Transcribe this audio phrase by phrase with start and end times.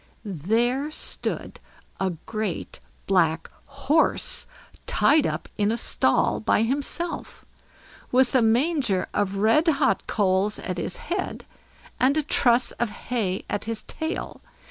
[0.25, 1.59] There stood
[1.99, 3.47] a great black
[3.85, 4.47] horse
[4.87, 7.45] tied up in a stall by himself,
[8.11, 11.45] with a manger of red hot coals at his head,
[11.99, 14.41] and a truss of hay at his tail.